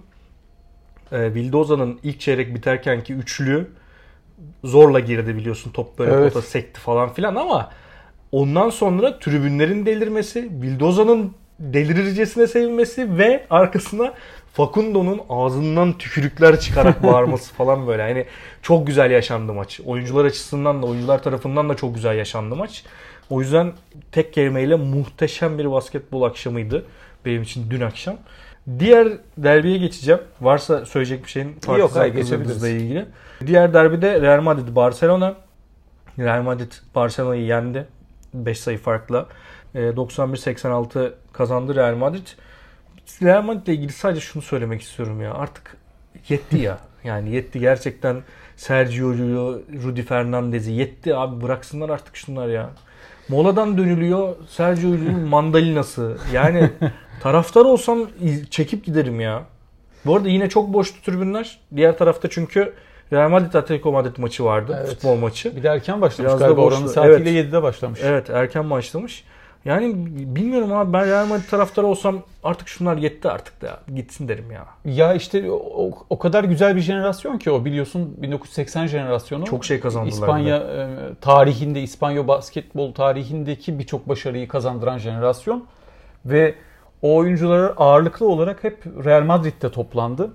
[1.12, 3.68] e, Vildoza'nın ilk çeyrek biterkenki üçlü
[4.64, 5.72] zorla girdi biliyorsun.
[5.72, 6.34] Top böyle Evet.
[6.34, 7.72] pota sekti falan filan ama
[8.32, 14.14] ondan sonra tribünlerin delirmesi, Vildoza'nın delirircesine sevinmesi ve arkasına
[14.54, 18.02] Facundo'nun ağzından tükürükler çıkarak bağırması falan böyle.
[18.04, 18.26] Yani
[18.62, 19.80] çok güzel yaşandı maç.
[19.86, 22.84] Oyuncular açısından da oyuncular tarafından da çok güzel yaşandı maç.
[23.30, 23.74] O yüzden
[24.12, 26.86] tek kelimeyle muhteşem bir basketbol akşamıydı
[27.26, 28.18] benim için dün akşam.
[28.80, 29.08] Diğer
[29.38, 30.22] derbiye geçeceğim.
[30.42, 31.54] Varsa söyleyecek bir şeyin
[32.08, 32.48] geçebiliriz.
[32.48, 33.06] kızımızla ilgili.
[33.46, 35.36] Diğer derbide Real Madrid Barcelona.
[36.20, 37.88] Real Madrid Barcelona'yı yendi.
[38.34, 39.28] 5 sayı farkla.
[39.76, 42.28] E, 91-86 kazandı Real Madrid.
[43.22, 45.34] Real Madrid ile ilgili sadece şunu söylemek istiyorum ya.
[45.34, 45.78] Artık
[46.30, 46.78] yetti ya.
[47.04, 48.24] Yani yetti gerçekten
[48.58, 52.70] Sergio'yu, Rudy Fernandez'i yetti abi bıraksınlar artık şunlar ya.
[53.32, 56.18] Moladan dönülüyor Sergio'nun mandalinası.
[56.34, 56.70] Yani
[57.22, 58.08] taraftar olsam
[58.50, 59.44] çekip giderim ya.
[60.06, 61.60] Bu arada yine çok boştu tribünler.
[61.76, 62.74] Diğer tarafta çünkü
[63.14, 64.78] Real Madrid Atletico Madrid maçı vardı.
[64.80, 64.90] Evet.
[64.90, 65.56] Futbol maçı.
[65.56, 67.46] Bir de erken başlamış Biraz galiba oranın saatiyle Evet.
[67.46, 68.00] 7'de başlamış.
[68.04, 69.24] Evet erken başlamış.
[69.66, 69.94] Yani
[70.36, 74.66] bilmiyorum abi ben Real Madrid taraftarı olsam artık şunlar yetti artık da gitsin derim ya.
[74.86, 79.46] Ya işte o, o kadar güzel bir jenerasyon ki o biliyorsun 1980 jenerasyonu.
[79.46, 80.14] Çok şey kazandılar.
[80.14, 80.88] İspanya e,
[81.22, 85.66] tarihinde, İspanya basketbol tarihindeki birçok başarıyı kazandıran jenerasyon
[86.26, 86.56] ve
[87.02, 90.32] o oyuncular ağırlıklı olarak hep Real Madrid'de toplandı.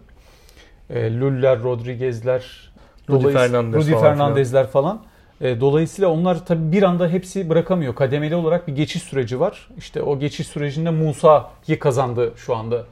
[0.91, 2.73] E, Luller, Rodriguez'ler,
[3.11, 5.03] Rudy Fernandez Rudy falan Fernandez'ler falan.
[5.41, 7.95] Dolayısıyla onlar tabii bir anda hepsi bırakamıyor.
[7.95, 9.69] Kademeli olarak bir geçiş süreci var.
[9.79, 12.85] İşte o geçiş sürecinde Musa'yı kazandı şu anda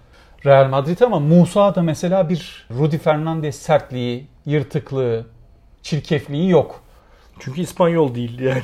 [0.47, 5.27] Real Madrid ama Musa da mesela bir Rudy Fernandez sertliği, yırtıklığı,
[5.83, 6.81] çirkefliği yok.
[7.39, 8.63] Çünkü İspanyol değil yani.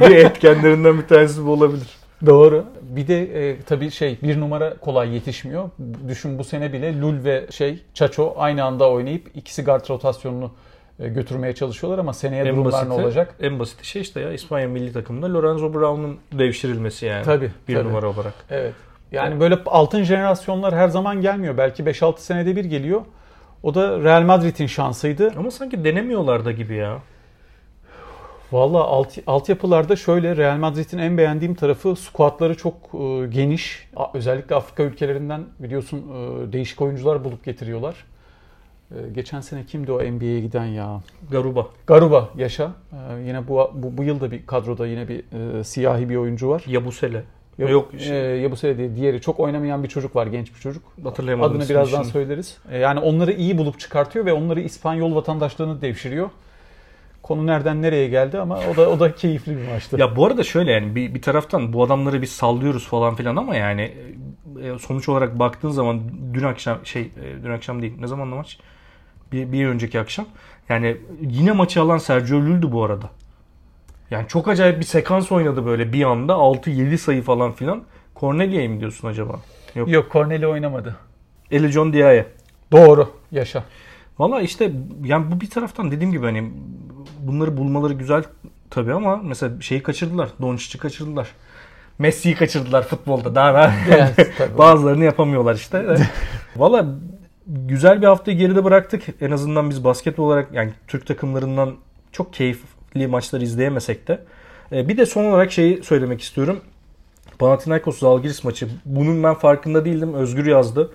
[0.00, 1.88] bir etkenlerinden bir tanesi bu olabilir.
[2.26, 2.64] Doğru.
[2.82, 5.70] Bir de e, tabii şey bir numara kolay yetişmiyor.
[6.08, 10.50] Düşün bu sene bile Lul ve şey Çaço aynı anda oynayıp ikisi guard rotasyonunu e,
[10.98, 13.34] götürmeye çalışıyorlar ama seneye En durumlar basiti, ne olacak?
[13.40, 17.24] en basiti şey işte ya İspanya milli takımında Lorenzo Brown'un devşirilmesi yani.
[17.24, 17.50] Tabii.
[17.68, 17.88] Bir tabii.
[17.88, 18.34] numara olarak.
[18.50, 18.74] Evet.
[19.12, 21.56] Yani böyle altın jenerasyonlar her zaman gelmiyor.
[21.56, 23.00] Belki 5-6 senede bir geliyor.
[23.62, 25.32] O da Real Madrid'in şansıydı.
[25.36, 26.98] Ama sanki denemiyorlar da gibi ya.
[28.52, 33.88] Valla alt, altyapılarda şöyle Real Madrid'in en beğendiğim tarafı squadları çok e, geniş.
[34.14, 37.94] Özellikle Afrika ülkelerinden biliyorsun e, değişik oyuncular bulup getiriyorlar.
[38.90, 41.00] E, geçen sene kimdi o NBA'ye giden ya?
[41.30, 41.66] Garuba.
[41.86, 42.72] Garuba yaşa.
[42.92, 45.24] E, yine bu, bu bu yıl da bir kadroda yine bir
[45.58, 46.64] e, siyahi bir oyuncu var.
[46.66, 47.22] Yabusele.
[47.58, 48.96] Yok, Yok, e, şey- ya bu sene değil.
[48.96, 50.82] Diğeri çok oynamayan bir çocuk var, genç bir çocuk.
[51.04, 51.56] Hatırlayamadım.
[51.56, 52.12] Adını birazdan şimdi.
[52.12, 52.58] söyleriz.
[52.70, 56.30] E, Yani onları iyi bulup çıkartıyor ve onları İspanyol vatandaşlığını devşiriyor.
[57.22, 59.96] Konu nereden nereye geldi ama o da o da keyifli bir maçtı.
[60.00, 63.56] Ya bu arada şöyle yani bir, bir taraftan bu adamları biz sallıyoruz falan filan ama
[63.56, 63.94] yani
[64.62, 66.00] e, sonuç olarak baktığın zaman
[66.34, 68.58] dün akşam şey e, dün akşam değil ne zamanla maç?
[69.32, 70.26] Bir, bir önceki akşam.
[70.68, 73.10] Yani yine maçı alan Sergio Llull'dü bu arada.
[74.10, 77.82] Yani çok acayip bir sekans oynadı böyle bir anda 6-7 sayı falan filan.
[78.16, 79.40] Cornelia'yı mı diyorsun acaba?
[79.74, 79.88] Yok.
[79.88, 80.96] Yok Corneli oynamadı.
[81.50, 82.26] Eli John Dia'ya.
[82.72, 83.10] Doğru.
[83.32, 83.64] Yaşa.
[84.18, 84.72] Valla işte
[85.04, 86.52] yani bu bir taraftan dediğim gibi hani
[87.20, 88.24] bunları bulmaları güzel
[88.70, 90.28] tabii ama mesela şeyi kaçırdılar.
[90.40, 91.28] Doncic'i kaçırdılar.
[91.98, 93.34] Messi'yi kaçırdılar futbolda.
[93.34, 93.72] Daha daha
[94.36, 94.58] tabii.
[94.58, 95.96] bazılarını yapamıyorlar işte.
[96.56, 96.86] Valla
[97.48, 99.02] güzel bir haftayı geride bıraktık.
[99.20, 101.74] En azından biz basketbol olarak yani Türk takımlarından
[102.12, 104.20] çok keyifli maçlar izleyemesek de.
[104.72, 106.60] Ee, Bir de son olarak şeyi söylemek istiyorum.
[107.38, 108.68] Panathinaikos Zalgiris maçı.
[108.84, 110.14] Bunun ben farkında değildim.
[110.14, 110.90] Özgür yazdı.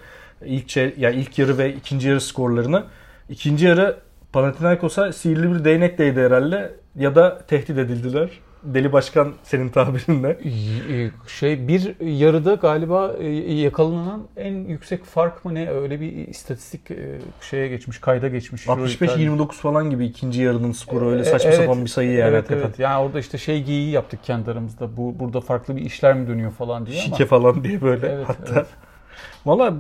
[0.46, 2.84] İlk yani ilk yarı ve ikinci yarı skorlarını.
[3.30, 3.98] İkinci yarı
[4.34, 8.30] Panathinaikos'a sihirli bir değnek değdi herhalde ya da tehdit edildiler.
[8.64, 10.38] Deli Başkan senin tabirinle.
[10.44, 16.92] Y- Şey bir yarıda galiba e, yakalanan en yüksek fark mı ne öyle bir istatistik
[16.92, 18.66] e, şeye geçmiş, kayda geçmiş.
[18.68, 22.38] 65-29 falan gibi ikinci yarının skoru öyle E, saçma evet, sapan bir sayı yani evet,
[22.44, 22.68] hakikaten.
[22.68, 22.80] evet.
[22.80, 24.98] Yani orada işte şey geyiği yaptık kendi aramızda.
[24.98, 27.06] Bu burada farklı bir işler mi dönüyor falan diye ama.
[27.12, 28.54] Şike falan diye böyle Evet, hatta.
[28.54, 28.68] evet.
[29.46, 29.74] Valla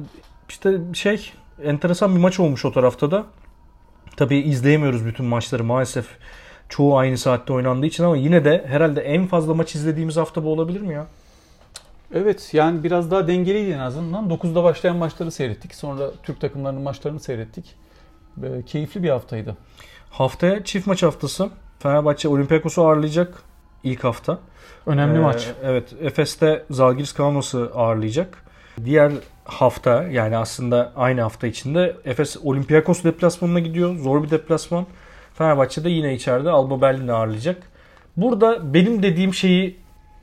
[0.49, 1.31] işte şey
[1.63, 3.25] enteresan bir maç olmuş o tarafta da.
[4.17, 6.05] Tabii izleyemiyoruz bütün maçları maalesef.
[6.73, 10.51] Çoğu aynı saatte oynandığı için ama yine de herhalde en fazla maç izlediğimiz hafta bu
[10.51, 11.05] olabilir mi ya?
[12.13, 14.29] Evet yani biraz daha dengeliydi en azından.
[14.29, 15.75] 9'da başlayan maçları seyrettik.
[15.75, 17.75] Sonra Türk takımlarının maçlarını seyrettik.
[18.38, 19.57] Ve keyifli bir haftaydı.
[20.09, 21.49] Haftaya çift maç haftası.
[21.79, 23.43] Fenerbahçe Olympiakos'u ağırlayacak
[23.83, 24.39] ilk hafta.
[24.86, 25.51] Önemli Ee, maç.
[25.63, 25.93] Evet.
[26.01, 28.43] Efes'te Zalgiris Kaunos'u ağırlayacak.
[28.86, 29.12] Diğer
[29.45, 33.95] hafta yani aslında aynı hafta içinde Efes Olympiakos deplasmanına gidiyor.
[33.95, 34.86] Zor bir deplasman.
[35.33, 37.63] Fenerbahçe de yine içeride Alba Berlin'i ağırlayacak.
[38.17, 39.79] Burada benim dediğim şeyi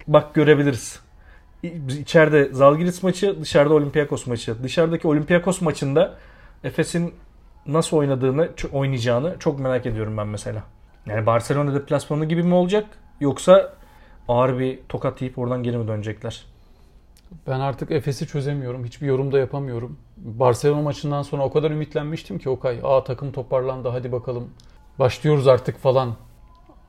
[0.07, 1.01] bak görebiliriz.
[1.89, 4.63] İçeride Zalgiris maçı, dışarıda Olympiakos maçı.
[4.63, 6.15] Dışarıdaki Olympiakos maçında
[6.65, 7.15] Efes'in
[7.67, 10.63] nasıl oynadığını, oynayacağını çok merak ediyorum ben mesela.
[11.07, 12.87] Yani Barcelona deplasmanı gibi mi olacak
[13.21, 13.73] yoksa
[14.29, 16.45] ağır bir tokat yiyip oradan geri mi dönecekler?
[17.47, 18.85] Ben artık Efes'i çözemiyorum.
[18.85, 19.99] Hiçbir yorum da yapamıyorum.
[20.17, 22.81] Barcelona maçından sonra o kadar ümitlenmiştim ki Okay.
[22.83, 24.51] Aa takım toparlandı hadi bakalım.
[24.99, 26.15] Başlıyoruz artık falan.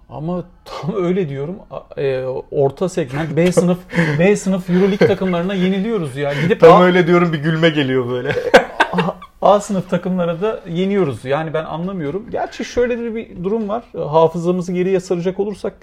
[0.10, 1.56] Ama tam öyle diyorum.
[1.72, 3.78] A- e, orta segment B sınıf
[4.20, 6.34] B sınıf EuroLeague takımlarına yeniliyoruz ya.
[6.34, 8.36] Gidip Tam A, öyle diyorum bir gülme geliyor böyle.
[9.42, 11.26] A sınıf takımlara da yeniyoruz.
[11.26, 12.26] Yani ben anlamıyorum.
[12.32, 13.84] Gerçi şöyle de bir durum var.
[13.94, 15.74] Hafızamızı geriye saracak olursak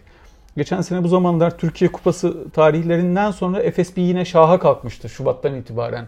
[0.57, 3.63] geçen sene bu zamanlar Türkiye Kupası tarihlerinden sonra
[3.97, 6.07] bir yine şaha kalkmıştı Şubat'tan itibaren.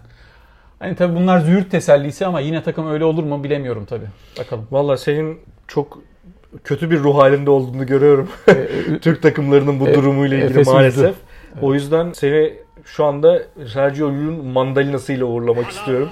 [0.78, 4.08] Hani tabii bunlar züğürt tesellisi ama yine takım öyle olur mu bilemiyorum tabii.
[4.38, 4.66] Bakalım.
[4.70, 5.38] Valla senin
[5.70, 5.98] çok
[6.64, 8.28] kötü bir ruh halinde olduğunu görüyorum.
[8.48, 11.04] Ee, Türk takımlarının bu E- durumuyla ilgili Efes'in maalesef.
[11.04, 11.14] yüzü.
[11.62, 12.54] O yüzden seni
[12.84, 16.08] şu anda Sergio Llull'un mandalinasıyla uğurlamak istiyorum.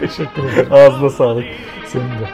[0.00, 0.72] Teşekkür ederim.
[0.72, 1.44] Ağzına sağlık.
[1.86, 2.28] Senin de.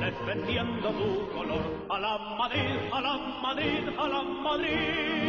[0.00, 1.62] defendiendo tu color.
[1.88, 5.23] A la Madrid, a la Madrid, a la Madrid.